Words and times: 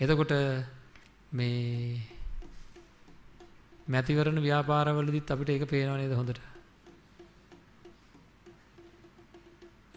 එතකොට 0.00 0.32
මේ 1.32 2.00
මැතිවරණ 3.86 4.40
ව්‍යාපාරවලදීත් 4.40 5.30
අපිට 5.30 5.50
ඒක 5.50 5.66
පේනව 5.66 5.96
නේද 5.96 6.12
හොඳට? 6.12 6.40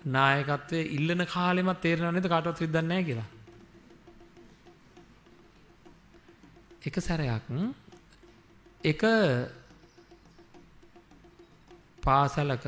නායකත්වයේ 0.08 0.90
ඉල්ලන 0.90 1.26
කාලෙමත් 1.28 1.82
තේරෙනව 1.82 2.14
නේද 2.14 2.28
කාටවත් 2.28 2.60
විද්දන්නේ 2.60 2.90
නැහැ 2.90 3.04
කියලා? 3.04 3.30
එක 6.84 6.96
සැරයක් 7.00 7.48
එක 8.84 9.02
පාසලක 12.04 12.68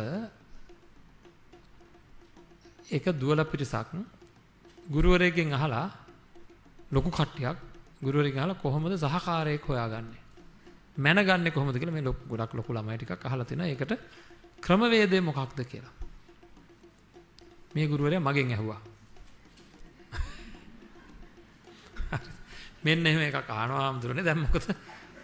එක 2.89 3.05
දුවල 3.15 3.43
පිරිසක් 3.45 3.91
ගුරුවරයෙක්ගෙන් 4.87 5.53
අහලා 5.53 6.04
ලොකු 6.95 7.09
කට්ටියක් 7.11 7.57
ගුරුවරයෙක්ගෙන් 8.01 8.41
අහලා 8.41 8.55
කොහොමද 8.55 8.93
සහකාරයෙක් 8.97 9.63
හොයාගන්නේ? 9.63 10.21
මැනගන්නේ 10.97 11.51
කොහොමද 11.51 11.75
කියලා 11.75 11.93
මේ 11.93 12.05
ගොඩක් 12.29 12.53
ලොකු 12.53 12.71
ළමයි 12.71 12.97
ටිකක් 12.97 13.25
අහලා 13.25 13.45
තිනවා 13.45 13.67
ඒකට 13.67 13.91
ක්‍රමවේදය 14.61 15.17
මොකක්ද 15.21 15.59
කියලා. 15.65 15.93
මේ 17.75 17.87
ගුරුවරයා 17.87 18.21
මගෙන් 18.21 18.51
ඇහුවා. 18.51 18.81
මෙන්න 22.83 23.05
එහෙම 23.05 23.21
එකක් 23.21 23.49
අහනවා 23.51 23.81
ආම්දුරනේ 23.81 24.23
දැන් 24.23 24.39
මොකද? 24.39 24.65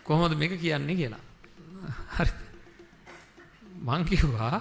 කොහොමද 0.03 0.33
මේක 0.35 0.53
කියන්නේ 0.58 0.95
කියලා. 0.95 1.23
හරිද 2.11 2.39
මං 3.81 4.02
කිව්වා 4.05 4.58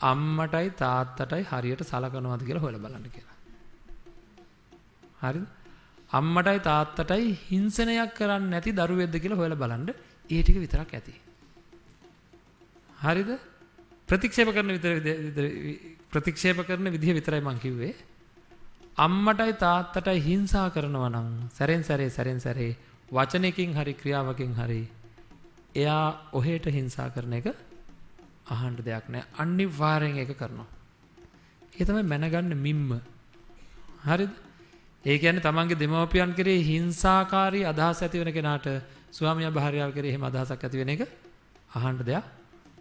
අම්මටයි 0.00 0.68
තාත්තටයි 0.72 1.44
හරියට 1.50 1.82
සලකනවාද 1.82 2.42
කියලා 2.42 2.62
හොයලා 2.62 2.80
බලන්න 2.80 3.10
කියලා. 3.10 3.36
හරිද? 5.22 5.46
අම්මටයි 6.10 6.60
තාත්තටයි 6.60 7.36
හිංසනයක් 7.44 8.14
කරන්නේ 8.14 8.50
නැති 8.50 8.72
දරුවෙක්ද 8.72 9.16
කියලා 9.22 9.36
හොයලා 9.36 9.62
බලන්න 9.62 9.88
ඒ 10.30 10.42
ටික 10.42 10.56
විතරක් 10.56 10.92
ඇති. 10.94 11.14
හරිද? 12.98 13.30
ප්‍රතික්ෂේප 14.08 14.48
කරන 14.48 14.72
විතර 14.76 14.92
ප්‍රතික්ෂේප 16.10 16.60
කරන 16.66 16.90
විදිහ 16.90 17.12
විතරයි 17.12 17.40
මං 17.40 17.58
කිව්වේ. 17.58 17.94
අම්මටයි 18.96 19.52
තාත්තටයි 19.54 20.20
හිංසා 20.20 20.70
කරනවා 20.70 21.10
නම් 21.10 21.28
සැරෙන් 21.50 21.84
සැරේ 21.84 22.10
සැරෙන් 22.10 22.40
සැරේ 22.40 22.76
වචනයකින් 23.10 23.74
හරි 23.74 23.94
ක්‍රියාවකින් 23.94 24.54
හරි 24.54 24.82
එයා 25.74 26.06
ඔහෙට 26.32 26.66
හිංසා 26.68 27.10
කරන 27.10 27.32
එක 27.34 27.52
අහන්න 28.48 28.80
දෙයක් 28.80 29.06
නෑ 29.08 29.24
අනිවාර්යෙන් 29.36 30.16
ඒක 30.16 30.32
කරනවා. 30.34 30.68
ඒ 31.72 31.84
තමයි 31.84 32.02
මැනගන්න 32.04 32.56
මිම්ම. 32.58 33.00
හරිද? 34.02 34.32
ඒ 35.04 35.18
කියන්නේ 35.18 35.42
තමන්ගේ 35.42 35.76
දෙමව්පියන් 35.76 36.34
කෙරේ 36.34 36.58
හිංසාකාරී 36.62 37.64
අදහස් 37.64 38.02
ඇති 38.02 38.18
වෙන 38.18 38.32
කෙනාට 38.32 38.66
ස්වාමියා 39.10 39.52
භාර්යාව 39.52 39.92
කෙරේ 39.92 40.10
එහෙම 40.10 40.24
අදහසක් 40.24 40.60
ඇති 40.60 40.78
වෙන 40.78 40.90
එක 40.90 41.02
අහන්න 41.72 41.98
දෙයක් 42.00 42.24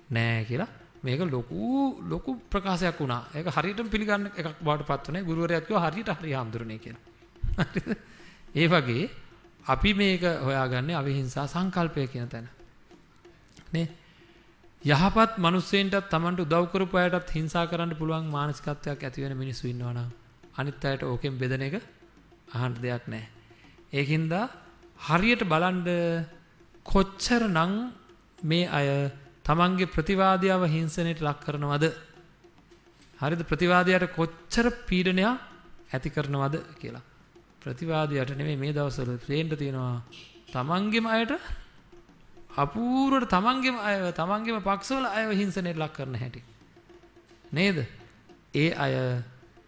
නෑ 0.09 0.44
කියලා 0.46 0.70
මේක 1.04 1.20
ලොකු 1.28 1.62
ලොකු 2.04 2.32
ප්‍රකාශයක් 2.46 2.98
වුණා. 2.98 3.22
ඒක 3.34 3.48
හරියටම 3.48 3.88
පිළිගන්න 3.88 4.26
එකක් 4.30 4.59
බවට 4.59 4.86
පත් 4.86 5.08
වුණේ 5.08 5.24
ගුරුවරයාත් 5.24 5.66
කිව්වා 5.66 5.86
හරියට 5.86 6.09
හරි 6.12 6.32
හාමුදුරනේ 6.32 6.80
කියලා. 6.80 7.04
හරිද? 7.59 7.88
ඒ 8.56 8.68
වගේ 8.68 9.09
අපි 9.66 9.94
මේක 9.94 10.24
හොයාගන්නේ 10.42 10.96
අවිහිංසා 10.96 11.48
සංකල්පය 11.48 12.08
කියන 12.08 12.28
තැන. 12.28 12.50
නේ? 13.72 13.88
යහපත් 14.81 15.38
මිනිස්සෙන්ටත් 15.40 16.09
Tamanට 16.09 16.40
උදව් 16.40 16.66
කරපු 16.72 16.98
අයටත් 16.98 17.30
හිංසා 17.31 17.66
කරන්න 17.66 17.94
පුළුවන් 17.96 18.26
මානසිකත්වයක් 18.28 19.02
ඇති 19.02 19.22
වෙන 19.22 19.38
මිනිස්සු 19.38 19.68
ඉන්නවා 19.68 19.94
නම් 19.94 20.09
අනිත් 20.56 20.84
අයට 20.84 21.04
ඕකෙන් 21.04 21.38
බෙදෙන 21.38 21.62
එක 21.62 21.76
අහන්න 22.48 22.73
දෙයක් 22.76 23.03
නැහැ. 23.06 23.28
ඒකින්ද 23.94 24.34
හරියට 25.00 25.44
බලන්න 25.44 25.86
කොච්චරනම් 26.86 27.73
මේ 28.44 28.67
අය 28.70 29.12
තමන්ගේ 29.44 29.88
ප්‍රතිවාදියාව 29.88 30.64
හිංසනයට 30.68 31.22
ලක් 31.22 31.40
කරනවද? 31.40 31.85
හරිද 33.19 33.41
ප්‍රතිවාදියාට 33.44 34.13
කොච්චර 34.13 34.72
පීඩනයක් 34.85 35.40
ඇති 35.90 36.09
කරනවද 36.09 36.56
කියලා. 36.75 37.06
ප්‍රතිවාදියාට 37.62 38.31
නෙමෙයි 38.31 38.58
මේ 38.58 38.74
දවස්වල 38.74 39.18
පේන්න 39.19 39.50
තියෙනවා 39.52 40.02
තමන්ගේම 40.47 41.08
අයට 41.08 41.34
අපූර්වට 42.56 43.29
තමන්ගේම 43.29 43.78
අයව 43.79 44.03
තමන්ගේම 44.14 44.62
පක්ෂවල 44.62 45.06
අයව 45.08 45.29
හිංසනයට 45.34 45.75
ලක් 45.75 45.94
කරන 45.94 46.16
හැටි. 46.16 46.41
නේද? 47.52 47.85
ඒ 48.53 48.69
අය 48.75 48.94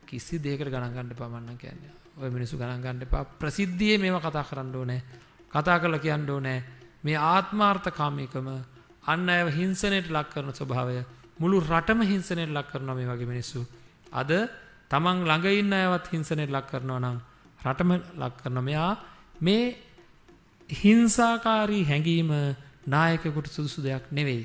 කිසි 0.05 0.39
දෙයකට 0.39 0.67
ගණන් 0.67 0.93
ගන්න 0.93 1.11
එපා 1.11 1.29
මන්නම් 1.29 1.57
කියන්නේ. 1.57 1.98
ඔය 2.19 2.29
මිනිස්සු 2.29 2.57
ගණන් 2.57 2.81
ගන්න 2.81 3.01
එපා. 3.01 3.23
ප්‍රසිද්ධියේ 3.35 3.97
මේව 3.97 4.19
කතා 4.19 4.43
කරන්න 4.43 4.75
ඕනේ. 4.75 5.01
කතා 5.49 5.79
කරලා 5.79 5.99
කියන්න 5.99 6.29
ඕනේ. 6.29 6.59
මේ 7.03 7.17
ආත්මාර්ථකාමීකම 7.27 8.47
අන්න 9.05 9.29
අයව 9.29 9.47
හිංසනයට 9.51 10.09
ලක් 10.09 10.27
කරන 10.29 10.51
ස්වභාවය 10.51 11.03
මුළු 11.39 11.57
රටම 11.63 12.01
හිංසනයට 12.03 12.51
ලක් 12.51 12.67
කරනවා 12.67 12.95
මේ 12.95 13.07
වගේ 13.07 13.25
මිනිස්සු. 13.25 13.59
අද 14.11 14.31
තමන් 14.91 15.17
ළඟ 15.23 15.47
ඉන්න 15.53 15.73
අයවත් 15.73 16.11
හිංසනයට 16.11 16.51
ලක් 16.51 16.65
කරනවා 16.67 16.99
නම් 16.99 17.17
රටම 17.61 17.91
ලක් 18.15 18.33
කරනවා. 18.37 18.63
මෙයා 18.63 18.93
මේ 19.39 19.65
හිංසාකාරී 20.69 21.83
හැඟීම 21.85 22.31
නායකයෙකුට 22.85 23.47
සුදුසු 23.47 23.79
දෙයක් 23.81 24.11
නෙවෙයි. 24.11 24.43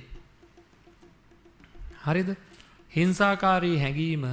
හරිද? 2.04 2.30
හිංසාකාරී 2.92 3.76
හැඟීම 3.78 4.24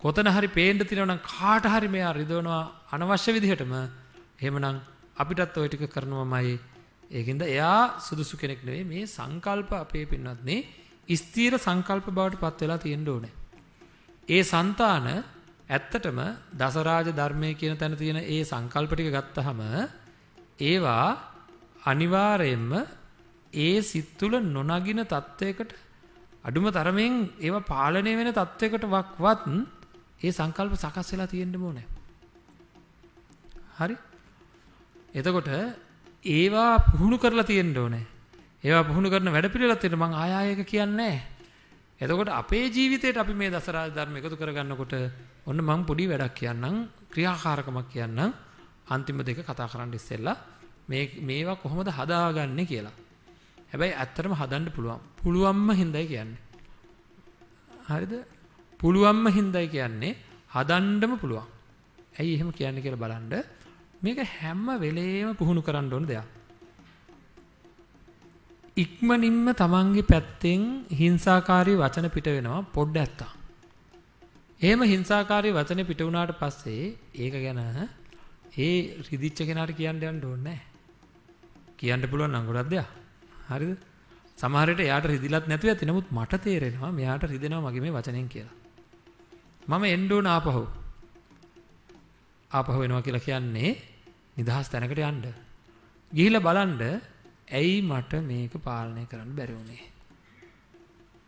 කොතන 0.00 0.28
හරි 0.28 0.48
පේන්ඩ 0.50 0.82
තිනවනම් 0.84 1.20
කාට 1.24 1.64
හරි 1.66 1.88
මෙයා 1.88 2.12
රිදවනවා 2.14 2.60
අනවශ්‍ය 2.92 3.30
විදිහටම 3.36 3.72
එහෙමනම් 4.38 4.76
අපිටත් 5.16 5.56
ඔය 5.56 5.68
ටික 5.68 5.82
කරනවමයි 5.88 6.54
ඒකින්ද 7.10 7.42
එයා 7.44 7.80
සුදුසු 7.98 8.34
කෙනෙක් 8.36 8.60
නෙවෙයි 8.60 8.86
මේ 8.86 9.04
සංකල්ප 9.08 9.70
අපේ 9.76 10.04
පින්වත්නේ 10.06 10.60
ස්ථීර 11.16 11.54
සංකල්ප 11.58 12.06
බවට 12.08 12.40
පත් 12.40 12.60
වෙලා 12.60 12.78
තියෙන්න 12.78 13.08
ඕනේ. 13.08 13.32
ඒ 14.28 14.42
సంతාන 14.44 15.08
ඇත්තටම 15.68 16.20
දසරාජ 16.54 17.08
ධර්මයේ 17.12 17.54
කියන 17.54 17.76
තැන 17.76 17.96
තියෙන 17.96 18.20
ඒ 18.26 18.40
සංකල්ප 18.44 18.92
ටික 18.92 19.10
ගත්තහම 19.10 19.60
ඒවා 20.60 21.08
අනිවාර්යයෙන්ම 21.84 22.72
ඒ 23.56 23.76
සිත් 23.82 24.08
තුළ 24.18 24.36
නොනගින 24.48 25.02
தත්වයකට 25.06 25.76
අඩුම 26.44 26.66
තරමෙන් 26.70 27.14
ඒවා 27.38 27.68
පාලනය 27.68 28.14
වෙන 28.14 28.32
தත්වයකට 28.32 28.86
වක්වත් 28.86 29.44
ඒ 30.20 30.30
සංකල්ප 30.30 30.74
සකස් 30.76 31.12
වෙලා 31.12 31.26
තියෙන්න 31.26 31.56
ඕනේ. 31.58 31.86
හරි? 33.76 33.96
එතකොට 35.12 35.50
ඒවා 36.24 36.72
පුහුණු 36.86 37.16
කරලා 37.18 37.44
තියෙන්න 37.44 37.76
ඕනේ. 37.76 38.04
ඒවා 38.62 38.84
පුහුණු 38.84 39.08
කරන 39.08 39.28
වැඩපිළිවෙලක් 39.28 39.80
තියෙන 39.80 39.96
මම 39.96 40.14
ආය 40.14 40.32
ආයක 40.32 40.62
කියන්නේ 40.66 41.16
එතකොට 42.00 42.28
අපේ 42.30 42.68
ජීවිතේට 42.68 43.16
අපි 43.16 43.34
මේ 43.34 43.50
දසරාජ 43.50 43.90
ධර්ම 43.90 44.16
එකතු 44.16 44.36
කරගන්නකොට 44.36 44.94
ඔන්න 45.46 45.58
මම 45.58 45.80
පොඩි 45.84 46.04
වැඩක් 46.06 46.34
කියන්නම් 46.34 46.76
ක්‍රියාකාරකමක් 47.10 47.88
කියන්නම් 47.88 48.32
අන්තිම 48.86 49.20
දෙක 49.20 49.40
කතා 49.40 49.68
කරන්න 49.68 49.92
ඉස්සෙල්ලා 49.92 50.36
මේ 50.88 51.20
මේවා 51.20 51.56
කොහොමද 51.56 51.88
හදාගන්නේ 51.90 52.66
කියලා. 52.66 52.96
හැබැයි 53.70 53.94
ඇත්තටම 53.94 54.32
හදන්න 54.32 54.72
පුළුවන්. 54.72 55.00
පුළුවන්ම 55.16 55.68
හින්දායි 55.72 56.06
කියන්නේ. 56.06 56.40
හරිද? 57.86 58.12
පුළුවන්ම 58.80 59.24
හින්දායි 59.28 59.68
කියන්නේ 59.68 60.12
හදන්නම 60.50 61.14
පුළුවන්. 61.18 61.48
ඇයි 62.18 62.34
එහෙම 62.34 62.52
කියන්නේ 62.52 62.82
කියලා 62.82 63.02
බලන්න. 63.04 63.34
මේක 64.02 64.20
හැම 64.34 64.66
වෙලේම 64.78 65.34
පුහුණු 65.34 65.62
කරන්න 65.62 65.92
ඕන 65.92 66.06
දෙයක්. 66.06 66.28
ඉක්මනින්ම 68.76 69.46
තමන්ගේ 69.54 70.04
පැත්තෙන් 70.04 70.62
හිංසාකාරී 70.92 71.76
වචන 71.76 72.08
පිට 72.10 72.28
වෙනවා 72.28 72.62
පොඩ්ඩ 72.74 72.96
ඇත්තා. 72.96 73.30
එහෙම 74.60 74.82
හිංසාකාරී 74.84 75.52
වචන 75.52 75.82
පිට 75.84 76.00
වුණාට 76.00 76.32
පස්සේ 76.38 76.84
ඒක 77.16 77.34
ගැන 77.36 77.60
ඒ 78.58 78.74
රිදිච්ච 79.06 79.40
කෙනාට 79.42 79.72
කියන්න 79.72 80.02
යන්න 80.02 80.24
ඕනේ 80.24 80.44
නැහැ. 80.46 80.60
කියන්න 81.78 82.08
පුළුවන් 82.10 82.32
නම් 82.32 82.46
ගොඩක් 82.48 82.70
දෙයක්. 82.70 82.88
හරිද? 83.50 83.80
සමහර 84.38 84.68
විට 84.70 84.86
එයාට 84.86 85.06
රිදිලත් 85.06 85.46
නැතුව 85.46 85.70
ඇති. 85.70 85.86
නමුත් 85.86 86.08
මට 86.10 86.40
තේරෙනවා 86.40 86.90
මෙයාට 86.92 87.24
රිදෙනවා 87.24 87.66
මගේ 87.66 87.84
මේ 87.84 87.96
වචනෙන් 87.98 88.28
කියලා. 88.28 88.59
මම 89.60 89.84
එන්න 89.86 90.12
ඕන 90.12 90.26
ආපහු. 90.26 90.62
ආපහු 92.50 92.78
වෙනවා 92.78 93.02
කියලා 93.02 93.20
කියන්නේ 93.20 93.70
නිදහස් 94.36 94.68
තැනකට 94.68 95.02
යන්න. 95.02 95.22
ගිහිල්ලා 96.12 96.40
බලන්න 96.40 96.82
ඇයි 97.50 97.82
මට 97.82 98.12
මේක 98.22 98.54
පාලනය 98.60 99.04
කරන්න 99.06 99.36
බැරි 99.36 99.54
වුනේ? 99.54 99.84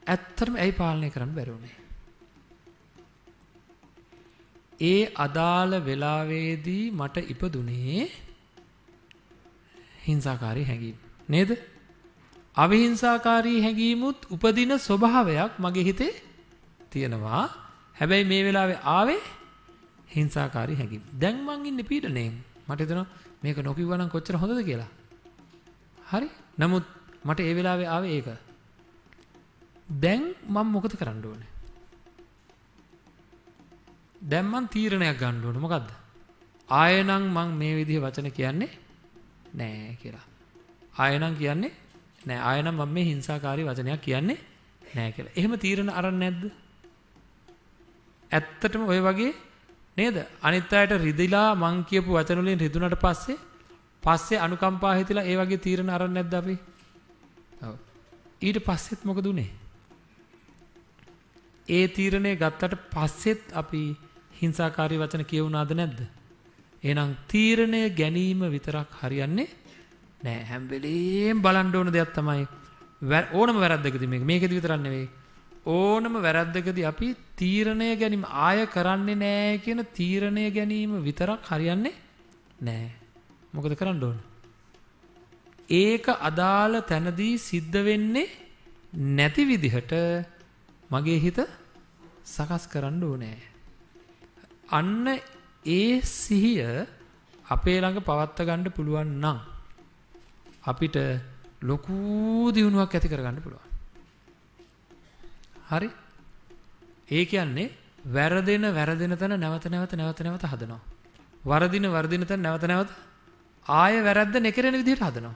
ඇත්තටම 0.06 0.54
ඇයි 0.56 0.72
පාලනය 0.72 1.10
කරන්න 1.10 1.34
බැරි 1.34 1.52
වුනේ? 1.52 1.76
ඒ 4.82 5.00
අදාළ 5.16 5.72
වෙලාවේදී 5.80 6.84
මට 6.90 7.16
ඉපදුනේ 7.28 8.10
හිංසාකාරී 10.02 10.64
හැඟීම්. 10.64 10.96
නේද? 11.28 11.50
අවිහිංසාකාරී 12.56 13.58
හැඟීමුත් 13.60 14.26
උපදින 14.30 14.78
ස්වභාවයක් 14.78 15.52
මගේ 15.58 15.84
හිතේ 15.84 16.14
තියෙනවා. 16.90 17.61
හැබැයි 17.96 18.24
මේ 18.24 18.42
වෙලාවේ 18.44 18.78
ආවේ 18.96 19.20
හිංසාකාරී 20.16 20.76
හැඟීම්. 20.76 21.04
දැන් 21.20 21.36
මං 21.46 21.66
ඉන්නේ 21.66 21.88
පීඩණයෙන්. 21.90 22.34
මට 22.68 22.80
හිතෙනවා 22.80 23.06
මේක 23.42 23.58
නොකිව්වනම් 23.58 24.08
කොච්චර 24.08 24.36
හොඳද 24.36 24.64
කියලා. 24.64 24.90
හරි. 26.10 26.28
නමුත් 26.58 26.84
මට 27.24 27.40
ඒ 27.40 27.54
වෙලාවේ 27.54 27.88
ආවේ 27.88 28.12
ඒක. 28.16 28.28
දැන් 30.00 30.22
මම 30.48 30.66
මොකද 30.66 30.94
කරන්න 31.00 31.24
ඕනේ? 31.26 31.50
දැන් 34.22 34.46
මං 34.46 34.68
තීරණයක් 34.68 35.18
ගන්න 35.18 35.44
ඕනේ. 35.44 35.64
මොකද්ද? 35.66 35.88
ආයෙනම් 36.68 37.24
මං 37.36 37.48
මේ 37.60 37.76
විදිහේ 37.76 38.04
වචන 38.04 38.30
කියන්නේ 38.32 38.70
නෑ 39.54 39.96
කියලා. 40.02 40.26
ආයෙනම් 40.98 41.36
කියන්නේ 41.36 41.72
නෑ. 42.26 42.40
ආයෙනම් 42.40 42.76
මම 42.76 42.88
මේ 42.88 43.04
හිංසාකාරී 43.04 43.68
වචනයක් 43.68 44.00
කියන්නේ 44.00 44.38
නෑ 44.94 45.12
කියලා. 45.12 45.36
එහෙම 45.36 45.54
තීරණ 45.58 45.90
අරන් 45.90 46.18
නැද්ද? 46.18 46.61
ඇත්තටම 48.32 48.84
ඔය 48.86 49.00
වගේ 49.00 49.32
නේද? 49.96 50.16
අනිත් 50.42 50.72
අයට 50.72 50.92
රිදිලා 50.98 51.48
මං 51.54 51.84
කියපු 51.84 52.10
වචන 52.12 52.42
වලින් 52.42 52.62
රිදුනට 52.64 52.98
පස්සේ 53.04 53.38
පස්සේ 54.02 54.38
අනුකම්පා 54.38 54.94
හිතලා 54.94 55.24
ඒ 55.24 55.36
වගේ 55.36 55.64
තීරණ 55.66 55.90
අරන් 55.90 56.14
නැද්ද 56.14 56.34
අපි? 56.34 56.56
ඔව්. 57.62 57.74
ඊට 58.42 58.58
පස්සෙත් 58.60 59.04
මොකද 59.04 59.26
උනේ? 59.26 59.50
ඒ 61.68 61.84
තීරණය 61.88 62.32
ගත්තට 62.36 62.88
පස්සෙත් 62.90 63.42
අපි 63.54 63.82
හිංසාකාරී 64.40 65.02
වචන 65.02 65.24
කියවුණාද 65.24 65.72
නැද්ද? 65.72 66.00
එහෙනම් 66.82 67.16
තීරණය 67.28 67.82
ගැනීම 67.92 68.42
විතරක් 68.54 68.90
හරියන්නේ 69.00 69.48
නෑ. 70.24 70.40
හැම 70.44 70.68
වෙලේම 70.68 71.42
බලන්න 71.42 71.74
ඕන 71.74 71.92
දෙයක් 71.92 72.12
තමයි 72.14 72.46
ඕනම 73.32 73.56
වැරද්දකදී 73.64 74.08
මේක. 74.08 74.24
මේකෙදි 74.24 74.58
විතරක් 74.58 74.80
නෙවෙයි. 74.80 75.08
ඕනම 75.66 76.14
වැරද්දකදී 76.16 76.84
අපි 76.84 77.14
තීරණය 77.36 77.94
ගැනීම 77.96 78.24
ආය 78.26 78.66
කරන්නේ 78.66 79.14
නෑ 79.16 79.58
කියන 79.58 79.80
තීරණය 79.94 80.50
ගැනීම 80.50 80.92
විතරක් 81.02 81.46
හරියන්නේ 81.46 81.94
නෑ. 82.60 82.90
මොකද 83.52 83.74
කරන්න 83.74 84.02
ඕන? 84.02 84.18
ඒක 85.70 86.06
අදාළ 86.20 86.82
තැනදී 86.82 87.38
සිද්ධ 87.38 87.78
වෙන්නේ 87.80 88.28
නැති 88.92 89.42
විදිහට 89.44 89.92
මගේ 90.90 91.20
හිත 91.20 91.38
සකස් 92.26 92.66
කරන්න 92.66 93.02
ඕනේ. 93.02 93.38
අන්න 94.68 95.06
ඒ 95.64 96.00
සිහිය 96.02 96.86
අපේ 97.46 97.78
ළඟ 97.80 98.02
පවත්ත 98.02 98.38
ගන්න 98.42 98.74
පුළුවන් 98.74 99.10
නම් 99.20 99.38
අපිට 100.64 100.96
ලොකු 101.62 102.50
දියුණුවක් 102.50 102.94
ඇති 102.94 103.08
කරගන්න 103.08 103.38
පුළුවන්. 103.40 103.71
හරි? 105.72 105.88
ඒ 107.08 107.24
කියන්නේ 107.26 107.70
වැරදෙන 108.06 108.64
වැරදෙන 108.74 109.16
තැන 109.18 109.40
නැවත 109.40 109.64
නැවත 109.66 109.92
නැවත 109.92 110.20
නැවත 110.20 110.44
හදනවා. 110.44 110.80
වරදින 111.44 111.86
වරදින 111.88 112.26
තැන 112.26 112.42
නැවත 112.42 112.64
නැවත 112.64 112.90
ආය 113.66 114.02
වැරද්ද 114.02 114.34
නෙකරෙන 114.38 114.74
විදිහට 114.74 115.02
හදනවා. 115.02 115.34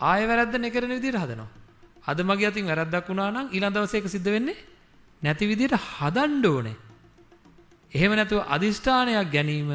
ආය 0.00 0.22
වැරද්ද 0.26 0.54
නෙකරෙන 0.56 0.90
විදිහට 0.90 1.18
හදනවා. 1.18 1.48
අද 2.06 2.18
මගේ 2.20 2.48
අතින් 2.48 2.66
වැරද්දක් 2.66 3.08
වුණා 3.08 3.30
නම් 3.30 3.46
ඊළඟ 3.50 3.74
දවසේ 3.74 4.00
ඒක 4.00 4.08
සිද්ධ 4.08 4.30
වෙන්නේ 4.30 4.56
නැති 5.22 5.46
විදිහට 5.46 5.74
හදන්න 5.74 6.46
ඕනේ. 6.46 6.76
එහෙම 7.92 8.12
නැතුව 8.14 8.44
අදිෂ්ඨානයක් 8.48 9.30
ගැනීම 9.32 9.70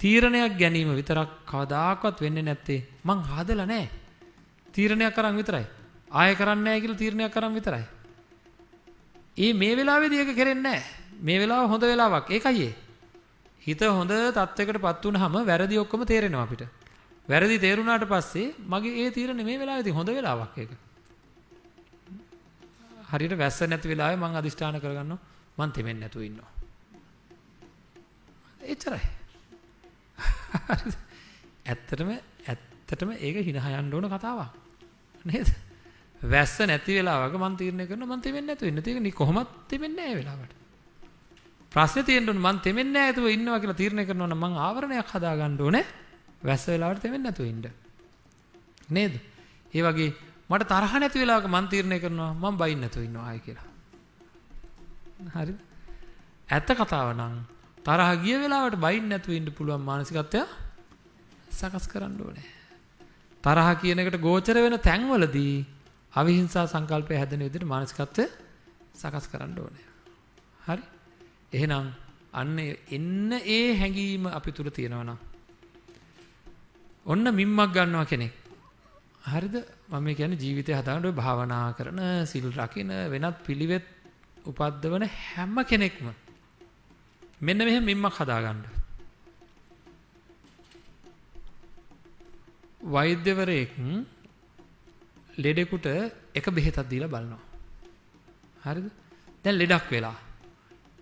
තීරණයක් 0.00 0.58
ගැනීම 0.58 0.94
විතරක් 0.94 1.30
කවදාකවත් 1.46 2.20
වෙන්නේ 2.20 2.42
නැත්තේ 2.42 2.80
මං 3.04 3.18
හදලා 3.30 3.66
නැහැ. 3.66 3.88
තීරණයක් 4.74 5.14
කරන් 5.14 5.36
විතරයි. 5.36 5.66
ආයෙ 6.10 6.34
කරන්නේ 6.34 6.64
නැහැ 6.64 6.80
කියලා 6.80 7.00
තීරණයක් 7.02 7.32
කරන් 7.32 7.54
විතරයි. 7.54 7.84
ඒ 9.36 9.52
මේ 9.54 9.76
වෙලාවේදී 9.76 10.20
ඒක 10.20 10.36
කරෙන්නේ 10.36 10.62
නැහැ. 10.62 10.82
මේ 11.20 11.38
වෙලාව 11.38 11.68
හොඳ 11.68 11.82
වෙලාවක්. 11.82 12.30
ඒකයි 12.30 12.62
ඒ. 12.62 12.74
හිත 13.62 13.80
හොඳ 13.80 14.12
තත්වයකටපත් 14.30 15.04
වුනහම 15.04 15.36
වැරදි 15.44 15.78
ඔක්කොම 15.78 16.04
තේරෙනවා 16.04 16.44
අපිට. 16.44 16.64
වැරදි 17.28 17.58
තේරුණාට 17.58 18.04
පස්සේ 18.04 18.54
මගේ 18.66 18.94
ඒ 18.98 19.10
තීරණය 19.10 19.44
මේ 19.44 19.58
වෙලාවේදී 19.58 19.92
හොඳ 19.92 20.08
වෙලාවක් 20.10 20.58
ඒක. 20.58 20.70
හරියට 23.10 23.38
වැස්ස 23.38 23.60
නැති 23.64 23.88
වෙලාවේ 23.88 24.18
මං 24.18 24.36
අදිෂ්ඨාන 24.36 24.80
කරගන්නවා 24.80 25.18
මං 25.58 25.72
තෙමෙන්නේ 25.72 26.02
නැතුව 26.02 26.22
ඉන්නවා. 26.22 26.50
එච්චරයි. 28.64 29.04
ඇත්තටම 31.66 32.10
ඇත්තටම 32.46 33.10
ඒක 33.18 33.36
හිනහ 33.42 33.68
යන්න 33.72 33.94
ඕන 33.94 34.08
කතාවක්. 34.10 34.50
නේද? 35.24 35.48
වැස්ස 36.22 36.58
නැති 36.60 36.98
වෙලාවක 36.98 37.34
මං 37.34 37.56
තීරණය 37.56 37.86
කරනවා 37.86 38.16
මං 38.16 38.22
තෙමෙන්නේ 38.22 38.54
නැතුව 38.54 38.68
ඉන්න. 38.68 38.78
ඒක 38.78 39.00
නි 39.00 39.12
කොහොමත් 39.12 39.48
තෙමෙන්නේ 39.68 39.96
නැහැ 39.96 40.12
ඒ 40.12 40.20
වෙලාවට. 40.20 40.52
ප්‍රශ්නේ 41.72 42.04
තියෙන්න 42.04 42.28
ඕන 42.28 42.38
මං 42.38 42.60
තෙමෙන්නේ 42.60 42.92
නැහැ 42.92 43.12
නැතුව 43.12 43.26
ඉන්නවා 43.28 43.60
කියලා 43.60 43.80
තීරණය 43.82 44.04
කරනවා 44.06 44.28
නම් 44.28 44.38
මං 44.38 44.58
ආවරණයක් 44.58 45.08
හදා 45.08 45.34
ගන්න 45.36 45.60
ඕනේ. 45.60 45.84
වැස්ස 46.44 46.66
වෙලාවට 46.68 47.02
තෙමෙන්නේ 47.02 47.30
නැතුව 47.30 47.46
ඉන්න. 47.46 47.66
නේද? 48.88 49.14
ඒ 49.74 49.82
වගේ 49.82 50.10
මට 50.50 50.68
තරහ 50.68 50.94
නැති 51.00 51.18
වෙලාවක 51.18 51.46
මං 51.48 51.68
තීරණය 51.68 51.98
කරනවා 51.98 52.32
මං 52.34 52.56
බයින් 52.56 52.80
නැතුව 52.80 53.02
ඉන්නවා 53.02 53.26
ආයි 53.26 53.40
කියලා. 53.40 53.68
හරිද? 55.36 55.58
ඇත්ත 56.48 56.70
කතාව 56.72 57.12
නම් 57.16 57.34
තරහ 57.84 58.10
ගිය 58.22 58.38
වෙලාවට 58.38 58.78
බයින් 58.78 59.08
නැතුව 59.08 59.38
ඉන්න 59.38 59.50
පුළුවන් 59.50 59.82
මානසිකත්වය 59.82 60.42
සකස් 61.50 61.86
කරන්න 61.92 62.18
ඕනේ. 62.20 62.48
තරහ 63.44 63.68
කියන 63.80 63.98
එකට 63.98 64.18
ගෝචර 64.20 64.56
වෙන 64.56 64.78
තැන්වලදී 64.78 65.56
අවිහිංසා 66.12 66.66
සංකල්පය 66.66 67.14
හැදෙන 67.14 67.40
විදිහට 67.40 67.64
මානසිකත්වය 67.64 68.24
සකස් 68.94 69.26
කරන්න 69.28 69.58
ඕනේ. 69.58 69.86
හරි? 70.66 70.82
එහෙනම් 71.52 71.86
අන්න 72.32 72.58
එන්න 72.90 73.32
ඒ 73.32 73.74
හැඟීම 73.74 74.26
අපි 74.28 74.50
තුල 74.52 74.68
තියෙනවා 74.70 75.04
නම් 75.04 75.18
ඔන්න 77.06 77.24
මිම්මක් 77.32 77.72
ගන්නවා 77.74 78.04
කෙනෙක්. 78.04 78.34
හරිද? 79.24 79.56
මම 79.90 80.06
කියන්නේ 80.14 80.42
ජීවිතය 80.44 80.72
හදාගන්න 80.72 81.06
ඔය 81.06 81.12
භාවනා 81.12 81.66
කරන, 81.72 82.00
සිල් 82.26 82.46
රකින, 82.50 82.90
වෙනත් 83.10 83.36
පිළිවෙත් 83.46 83.86
උපද්දවන 84.44 85.04
හැම 85.18 85.56
කෙනෙක්ම 85.64 86.06
මෙන්න 87.40 87.58
මෙහෙම 87.58 87.84
මිම්මක් 87.84 88.14
හදාගන්න. 88.14 88.62
වෛද්‍යවරයෙක් 92.84 93.70
ලෙඩෙකුට 95.38 95.86
එක 96.34 96.46
බෙහෙතක් 96.50 96.88
දීලා 96.88 97.08
බලනවා. 97.08 97.42
හරිද? 98.64 98.86
දැන් 99.44 99.56
ලෙඩක් 99.58 99.90
වෙලා. 99.90 100.16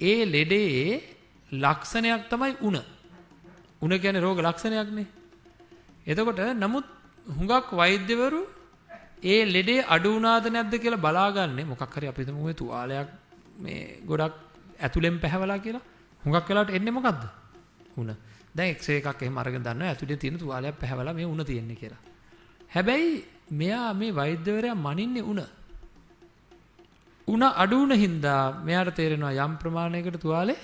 ඒ 0.00 0.24
ලෙඩේ 0.24 1.00
ලක්ෂණයක් 1.52 2.28
තමයි 2.30 2.56
උණ. 2.60 2.78
උණ 3.82 3.98
කියන්නේ 3.98 4.20
රෝග 4.20 4.38
ලක්ෂණයක්නේ. 4.38 5.06
එතකොට 6.06 6.40
නමුත් 6.54 6.86
හුඟක් 7.28 7.68
වෛද්‍යවරු 7.72 8.42
ඒ 9.22 9.44
ලෙඩේ 9.46 9.84
අඩු 9.84 10.14
වුණාද 10.14 10.46
නැද්ද 10.48 10.74
කියලා 10.78 11.04
බලාගන්නේ 11.06 11.64
මොකක් 11.64 11.94
හරි 11.94 12.06
අපි 12.08 12.22
හිතමු 12.22 12.44
මේ 12.44 12.54
තුවාලයක් 12.54 13.08
මේ 13.58 14.00
ගොඩක් 14.06 14.34
ඇතුලෙන් 14.80 15.18
පැහැවලා 15.18 15.58
කියලා. 15.58 15.82
හුඟක් 16.22 16.48
වෙලාවට 16.48 16.76
එන්නේ 16.78 16.96
මොකද්ද? 16.98 17.22
උණ. 17.96 18.14
දැන් 18.54 18.70
එක්ස්රේ 18.74 18.98
එකක් 19.02 19.22
එහෙම 19.22 19.38
අරගෙන 19.38 19.62
දන්නවා 19.62 19.90
ඇතුලේ 19.92 20.16
තියෙන 20.16 20.38
තුවාලයක් 20.38 20.78
පැහැවලා 20.80 21.14
මේ 21.14 21.26
උණ 21.26 21.44
තියෙන්නේ 21.44 21.76
කියලා. 21.76 22.00
හැබැයි 22.74 23.24
මෙයා 23.50 23.92
මේ 23.94 24.10
වෛද්‍යවරයා 24.10 24.74
මනින්නේ 24.74 25.22
උණ. 25.22 25.42
උණ 27.28 27.44
අඩු 27.62 27.76
වුණ 27.80 27.94
හින්දා 28.04 28.42
මෙයාට 28.66 28.94
තේරෙනවා 28.94 29.32
යම් 29.46 29.52
ප්‍රමාණයකට 29.56 30.16
තුවාලේ 30.16 30.58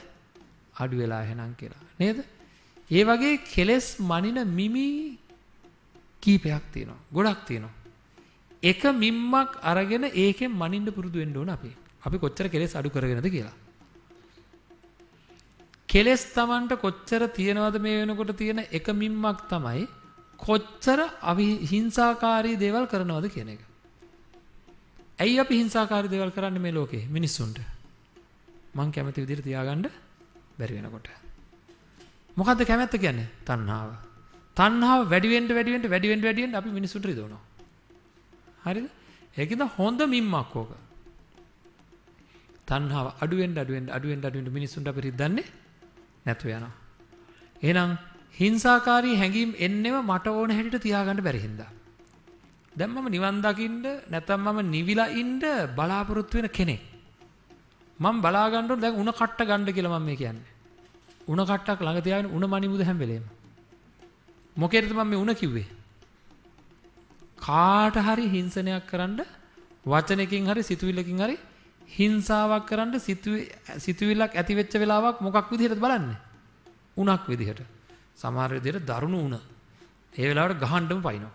අඩු 0.77 0.97
වෙලා 1.03 1.23
එහෙනම් 1.23 1.53
කියලා. 1.55 1.83
නේද? 2.01 2.19
ඒ 2.91 3.05
වගේ 3.05 3.37
කෙලස් 3.55 3.97
මනින 4.01 4.39
මිමි 4.59 4.87
කීපයක් 6.23 6.65
තියෙනවා. 6.73 7.05
ගොඩක් 7.13 7.41
තියෙනවා. 7.47 7.75
එක 8.63 8.83
මිම්මක් 9.03 9.51
අරගෙන 9.63 10.05
ඒකෙන් 10.05 10.51
මනින්න 10.63 10.89
පුරුදු 10.97 11.19
වෙන්න 11.19 11.37
ඕන 11.37 11.49
අපි. 11.49 11.71
අපි 12.07 12.17
කොච්චර 12.19 12.49
කෙලස් 12.49 12.75
අඩු 12.77 12.91
කරගෙනද 12.91 13.29
කියලා. 13.37 13.57
කෙලස් 15.89 16.23
Tamanට 16.35 16.73
කොච්චර 16.85 17.23
තියනවද 17.39 17.77
මේ 17.81 18.01
වෙනකොට 18.01 18.33
තියෙන 18.37 18.61
එක 18.79 18.87
මිම්මක් 19.03 19.41
තමයි 19.51 19.87
කොච්චර 20.39 21.01
අපි 21.23 21.47
හිංසාකාරී 21.67 22.57
දේවල් 22.57 22.87
කරනවද 22.87 23.27
කියන 23.31 23.49
එක. 23.49 23.63
ඇයි 25.19 25.39
අපි 25.39 25.55
හිංසාකාරී 25.63 26.11
දේවල් 26.11 26.31
කරන්නේ 26.31 26.61
මේ 26.61 26.73
ලෝකේ 26.73 27.05
මිනිස්සුන්ට? 27.09 27.59
මං 28.75 28.93
කැමති 28.93 29.25
විදිහට 29.25 29.45
තියාගන්න 29.45 29.87
බැරි 30.59 30.75
වෙනකොට. 30.75 31.09
මොකද්ද 32.37 32.61
කැමැත්ත 32.65 32.97
කියන්නේ? 32.97 33.29
තණ්හාව. 33.45 33.91
තණ්හාව 34.57 35.01
වැඩි 35.09 35.29
වෙන්න 35.29 35.49
වැඩි 35.49 35.73
වෙන්න 35.73 35.91
වැඩි 35.91 36.09
වෙන්න 36.09 36.23
වැඩි 36.23 36.43
වෙන්න 36.43 36.55
අපි 36.55 36.71
මිනිස්සුන්ට 36.71 37.07
රිදවනවා. 37.07 37.43
හරිද? 38.65 38.87
ඒකෙන්ද 39.37 39.65
හොඳ 39.77 40.01
මිම්මක් 40.07 40.57
ඕක. 40.57 40.73
තණ්හාව 42.67 43.07
අඩු 43.23 43.37
වෙන්න 43.37 43.57
අඩු 43.57 43.73
වෙන්න 43.73 43.89
අඩු 43.89 44.09
වෙන්න 44.09 44.25
අඩු 44.25 44.39
වෙන්න 44.39 44.53
මිනිස්සුන්ට 44.53 44.89
අපි 44.89 45.01
රිද්දන්නේ 45.01 45.47
නැතු 46.27 46.49
යනවා. 46.49 46.75
එහෙනම් 47.63 47.91
හිංසාකාරී 48.41 49.17
හැඟීම් 49.17 49.51
එන්නෙම 49.59 49.97
මට 50.03 50.27
ඕන 50.31 50.51
හැටියට 50.51 50.83
තියාගන්න 50.83 51.23
බැරි 51.27 51.41
හින්දා. 51.47 51.71
දැන් 52.73 52.91
මම 52.91 53.07
නිවන් 53.09 53.39
දකින්න 53.45 53.85
නැත්නම් 54.11 54.43
මම 54.47 54.59
නිවිලා 54.71 55.09
ඉන්න 55.13 55.41
බලාපොරොත්තු 55.77 56.39
වෙන 56.39 56.49
කෙනෙක්. 56.49 56.83
මම 57.99 58.17
බලා 58.21 58.51
ගන්න 58.51 58.71
ඕන 58.71 58.81
දැන් 58.81 58.95
උණ 58.95 59.13
කට්ට 59.13 59.49
ගන්න 59.49 59.73
කියලා 59.73 59.95
මම 59.95 60.07
මේ 60.07 60.17
කියන්නේ. 60.17 60.47
උණ 61.27 61.43
කට්ටක් 61.43 61.81
ළඟ 61.81 62.05
තියාගෙන 62.07 62.31
උණ 62.31 62.47
මණිමුද 62.47 62.83
හැම 62.83 62.99
වෙලේම. 62.99 63.25
මොකේද 64.57 64.91
මම 64.91 65.09
මේ 65.11 65.23
උණ 65.25 65.35
කිව්වේ? 65.35 65.67
කාට 67.39 67.97
හරි 67.99 68.27
හිංසනයක් 68.29 68.85
කරන්න 68.91 69.21
වචනකින් 69.87 70.51
හරි 70.51 70.63
සිතුවිල්ලකින් 70.63 71.23
හරි 71.25 71.37
හිංසාවක් 71.89 72.69
කරන්න 72.69 72.93
සිතුවිල්ලක් 73.79 74.33
ඇති 74.35 74.55
වෙච්ච 74.55 74.77
වෙලාවක් 74.77 75.17
මොකක් 75.21 75.49
විදිහටද 75.53 75.81
බලන්නේ? 75.81 76.19
උණක් 76.97 77.25
විදිහට. 77.33 77.76
සමහර 78.17 78.51
විදිහට 78.55 78.87
දරුණු 78.87 79.19
උණ. 79.27 79.37
ඒ 80.19 80.29
වෙලාවට 80.29 80.61
ගහන්නම 80.61 81.01
පයින්නවා. 81.03 81.35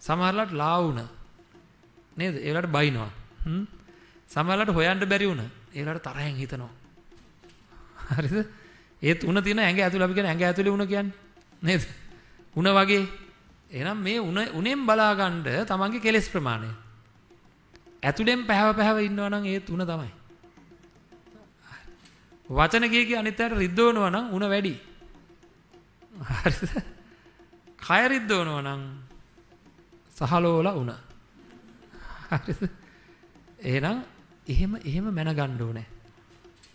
සමහරලාට 0.00 0.52
ලා 0.52 0.78
උණ. 0.80 1.00
නේද? 2.16 2.34
ඒ 2.36 2.48
වෙලාවට 2.48 2.72
බයිනවා. 2.72 3.10
හ්ම්. 3.44 3.64
සමහරලාට 4.28 4.68
හොයන්න 4.68 5.04
බැරි 5.08 5.26
උණ. 5.26 5.42
ඒ 5.74 5.80
වෙලාවට 5.80 6.04
තරහෙන් 6.04 6.36
හිතනවා. 6.36 6.72
හරිද? 8.10 8.36
ඒත් 9.02 9.24
උණ 9.24 9.42
තියෙන 9.42 9.58
ඇඟ 9.58 9.80
ඇතුළේ 9.80 10.04
අපි 10.04 10.14
කියන 10.14 10.26
ඇඟ 10.26 10.42
ඇතුලේ 10.42 10.74
උණ 10.76 10.86
කියන්නේ. 10.86 11.12
නේද? 11.62 11.82
උණ 12.56 12.70
වගේ. 12.70 13.04
එහෙනම් 13.70 13.98
මේ 13.98 14.18
උණ 14.20 14.40
උණෙන් 14.54 14.86
බලා 14.86 15.14
ගන්න 15.14 15.66
තමන්ගේ 15.66 16.00
කෙලෙස් 16.00 16.28
ප්‍රමාණය. 16.28 16.70
ඇතුලෙන් 18.02 18.46
පැහැව 18.46 18.76
පැහැව 18.76 18.98
ඉන්නවා 19.00 19.28
නම් 19.28 19.44
ඒත් 19.44 19.70
උණ 19.70 19.86
තමයි. 19.86 20.12
වචන 22.48 22.90
කිය 22.90 23.04
කිය 23.06 23.18
අනිත් 23.18 23.40
අයට 23.40 23.56
රිද්දවනවා 23.56 24.10
නම් 24.10 24.26
උණ 24.30 24.48
වැඩි. 24.48 24.74
හරිද? 26.14 26.70
කය 27.78 28.02
රිද්දවනවා 28.08 28.62
නම් 28.62 28.82
සහලෝල. 30.10 30.68
හරිද? 32.30 32.62
එහෙනම් 33.60 34.04
එහෙම 34.48 34.76
එහෙම 34.76 35.06
මැනගන්න 35.10 35.60
ඕනේ. 35.60 35.86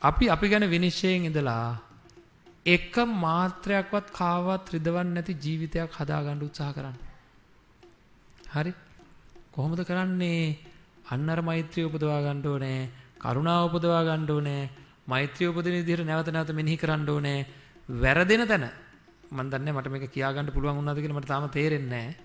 අපි 0.02 0.30
අපි 0.30 0.50
ගැන 0.50 0.70
විනිශ්චයෙන් 0.70 1.26
ඉඳලා 1.26 1.78
එක 2.66 2.96
මාත්‍රයක්වත් 2.96 4.12
කාවත් 4.12 4.74
රිදවන්නේ 4.74 5.14
නැති 5.14 5.34
ජීවිතයක් 5.36 5.92
හදාගන්න 5.92 6.44
උත්සාහ 6.44 6.74
කරන්න. 6.74 6.98
හරි? 8.54 8.74
කොහොමද 9.52 9.82
කරන්නේ? 9.86 10.58
අන්න 11.12 11.30
අර 11.30 11.42
මෛත්‍රිය 11.42 11.86
උපදවා 11.86 12.22
ගන්න 12.22 12.46
ඕනේ. 12.46 12.90
කරුණාව 13.20 13.70
උපදවා 13.70 14.04
ගන්න 14.04 14.30
ඕනේ. 14.30 14.70
මෛත්‍රිය 15.08 15.48
උපදින 15.48 15.80
විදිහට 15.80 16.06
නැවත 16.06 16.28
නැවත 16.28 16.52
මෙනෙහි 16.52 16.78
කරන්න 16.78 17.10
ඕනේ. 17.10 17.48
වැරදෙන 17.90 18.48
තැන 18.48 18.70
මම 19.32 19.50
දන්නේ 19.50 19.74
මට 19.74 19.90
මේක 19.90 20.06
කියා 20.10 20.34
ගන්න 20.34 20.52
පුළුවන් 20.52 20.78
වුණාද 20.78 20.98
කියලා 20.98 21.18
මට 21.18 21.28
තාම 21.28 21.50
තේරෙන්නේ 21.50 21.90
නැහැ. 21.90 22.16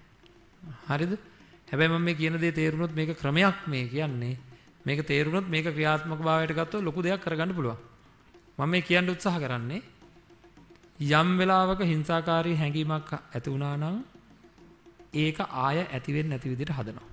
හරිද? 0.90 1.12
හැබැයි 1.68 1.90
මම 1.90 2.02
මේ 2.02 2.14
කියන 2.14 2.38
දේ 2.38 2.52
තේරුනොත් 2.52 2.92
මේක 2.92 3.10
ක්‍රමයක් 3.14 3.66
මේ 3.66 3.88
කියන්නේ. 3.88 4.38
මේක 4.84 5.00
තේරුනොත් 5.04 5.46
මේක 5.46 5.66
ක්‍රියාත්මක 5.66 6.20
භාවයට 6.20 6.52
ගත්තොත් 6.52 6.82
ලොකු 6.82 7.02
දෙයක් 7.02 7.20
කරගන්න 7.20 7.52
පුළුවන්. 7.52 7.78
මම 8.58 8.68
මේ 8.68 8.82
කියන්න 8.82 9.08
උත්සාහ 9.08 9.36
කරන්නේ 9.36 9.82
යම් 11.12 11.28
වෙලාවක 11.38 11.80
හිංසාකාරී 11.82 12.56
හැඟීමක් 12.56 13.10
ඇති 13.12 13.48
වුණා 13.48 13.76
නම් 13.76 13.96
ඒක 15.14 15.38
ආය 15.40 15.78
ඇති 15.86 16.10
වෙන්නේ 16.12 16.30
නැති 16.30 16.48
විදිහට 16.48 16.72
හදනවා. 16.72 17.08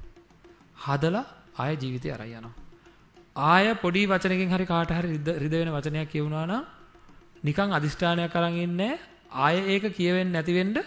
හදලා 0.78 1.26
ආය 1.56 1.76
ජීවිතය 1.76 2.08
අරයි 2.10 2.34
යනවා. 2.34 2.54
ආය 3.36 3.76
පොඩි 3.76 4.08
වචනකින් 4.08 4.50
හරි 4.50 4.66
කාට 4.66 4.92
හරි 4.92 5.18
රිද 5.36 5.54
වෙන 5.54 5.72
වචනයක් 5.72 6.10
කියවුණා 6.10 6.46
නම් 6.46 6.64
නිකන් 7.44 7.70
අදිෂ්ඨානයක් 7.72 8.36
අරන් 8.36 8.58
ඉන්නේ 8.58 9.11
ආය 9.32 9.56
ඒක 9.74 9.84
කියවෙන්නේ 9.96 10.34
නැති 10.34 10.54
වෙන්න 10.54 10.78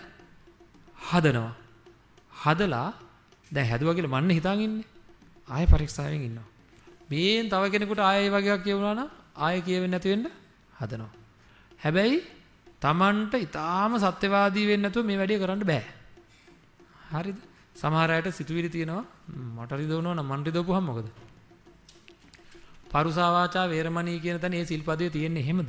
හදනවා. 1.07 1.53
හදලා 2.33 2.89
දැන් 3.51 3.69
හැදුවා 3.69 3.95
කියලා 3.95 4.15
මන්නේ 4.15 4.37
හිතාන් 4.37 4.61
ඉන්නේ. 4.61 4.87
ආය 5.49 5.67
පරීක්ෂාවෙන් 5.67 6.23
ඉන්නවා. 6.29 6.49
මේන් 7.11 7.49
තව 7.49 7.63
කෙනෙකුට 7.71 8.01
ආයෙ 8.01 8.31
වගේක් 8.31 8.63
කියවුණා 8.65 8.95
නම් 8.95 9.11
ආයෙ 9.37 9.61
කියවෙන්නේ 9.61 9.95
නැති 9.95 10.13
වෙන්න 10.13 10.27
හදනවා. 10.81 11.13
හැබැයි 11.81 12.23
Tamanට 12.81 13.35
ඊටාම 13.35 13.93
සත්‍යවාදී 13.99 14.67
වෙන්න 14.67 14.83
නැතුව 14.83 15.07
මේ 15.07 15.19
වැඩේ 15.19 15.39
කරන්න 15.39 15.65
බෑ. 15.65 15.85
හරිද? 17.13 17.39
සමහර 17.77 18.11
අයට 18.11 18.29
සිතුවිලි 18.31 18.69
තියෙනවා 18.69 19.05
මට 19.57 19.73
රිදවනවා 19.73 20.15
නම් 20.15 20.29
මන් 20.29 20.45
රිදවපුවහම 20.47 20.85
මොකද? 20.85 21.09
පරුසා 22.91 23.31
වාචා 23.33 23.67
වේරමණී 23.69 24.21
කියන 24.21 24.39
තැන 24.41 24.55
ඒ 24.55 24.65
සිල්පදයේ 24.65 25.11
තියෙන්නේ 25.11 25.43
එහෙමද? 25.43 25.69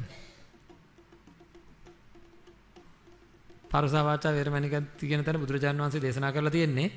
පරුසා 3.75 4.03
වාචා 4.03 4.31
වේරමණී 4.33 4.85
කියන 5.01 5.23
තැන 5.23 5.41
බුදුරජාණන් 5.41 5.81
වහන්සේ 5.81 6.01
දේශනා 6.01 6.31
කරලා 6.31 6.51
තියෙන්නේ 6.51 6.89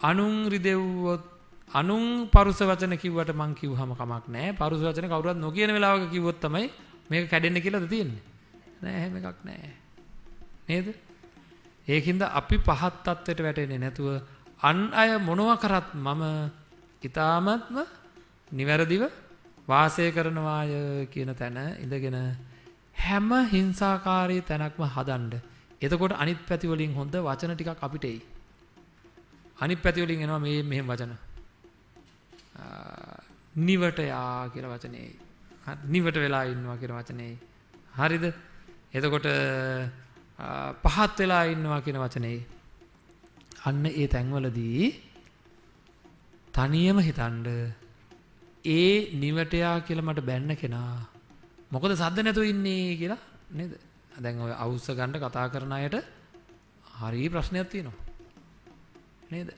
අනුන් 0.00 0.34
රිදෙව්වොත් 0.48 1.24
අනුන් 1.72 2.28
පරුස 2.28 2.58
වචන 2.60 2.94
කිව්වට 2.96 3.32
මං 3.32 3.54
කිව්වහම 3.54 3.90
කමක් 3.92 4.24
නැහැ. 4.28 4.52
පරුස 4.54 4.80
වචන 4.80 5.08
කවුරුවත් 5.08 5.38
නොකියන 5.38 5.70
වෙලාවක 5.70 6.10
කිව්වොත් 6.10 6.38
තමයි 6.40 6.70
මේක 7.10 7.30
කැඩෙන්න 7.30 7.60
කියලාද 7.60 7.88
තියෙන්නේ. 7.88 8.22
නෑ 8.82 8.94
එහෙම 8.94 9.16
එකක් 9.16 9.40
නෑ. 9.44 9.70
නේද? 10.68 10.86
ඒකින්ද 11.88 12.22
අපි 12.22 12.56
පහත් 12.60 12.94
තත්ත්වයට 13.04 13.40
වැටෙන්නේ 13.40 13.78
නැතුව 13.78 14.08
අන් 14.60 14.78
අය 14.92 15.18
මොනවා 15.20 15.56
කරත් 15.56 15.88
මම 15.96 16.22
ඊ타මත්ම 17.02 17.76
නිවැරදිව 18.52 19.04
වාසය 19.68 20.10
කරනවාය 20.10 21.06
කියන 21.06 21.34
තැන 21.34 21.58
ඉඳගෙන 21.80 22.16
හැම 22.94 23.30
හිංසාකාරී 23.52 24.42
තැනක්ම 24.42 24.82
හදන්න. 24.86 25.32
එතකොට 25.82 26.12
අනිත් 26.14 26.40
පැති 26.48 26.66
වලින් 26.66 26.94
හොඳ 26.94 27.14
වචන 27.18 27.54
ටිකක් 27.54 27.82
අපිට 27.82 28.04
එයි. 28.04 28.20
අනිත් 29.58 29.82
පැති 29.82 30.04
වලින් 30.04 30.24
එනවා 30.26 30.38
මේ 30.38 30.62
මෙහෙම 30.62 30.86
වචන. 30.86 31.12
නිවට 33.56 33.98
යා 34.04 34.48
කියලා 34.48 34.74
වචනේ. 34.74 35.08
නිවට 35.86 36.16
වෙලා 36.16 36.44
ඉන්නවා 36.44 36.76
කියලා 36.76 37.02
වචනේ. 37.02 37.32
හරිද? 37.94 38.24
එතකොට 38.92 39.28
පහත් 40.84 41.18
වෙලා 41.18 41.44
ඉන්නවා 41.44 41.80
කියන 41.80 41.98
වචනේ. 41.98 42.38
අන්න 43.64 43.86
ඒ 43.86 44.06
තැන්වලදී 44.06 44.84
තනියම 46.54 46.98
හිතනද 46.98 47.48
ඒ 48.64 48.90
නිවටයා 49.14 49.76
කියලා 49.80 50.04
මට 50.04 50.20
බැන්න 50.20 50.56
කෙනා 50.56 50.92
මොකද 51.74 51.94
සද්ද 51.94 52.22
නැතුව 52.22 52.46
ඉන්නේ 52.46 52.94
කියලා 53.00 53.20
නේද? 53.52 53.72
දැන් 54.14 54.40
ඔය 54.46 54.54
අවුස්ස 54.54 54.86
ගන්න 54.90 55.18
කතා 55.18 55.46
කරන 55.50 55.74
අයට 55.74 55.96
හරි 56.94 57.28
ප්‍රශ්නයක් 57.28 57.68
තියෙනවා. 57.70 57.98
නේද? 59.30 59.48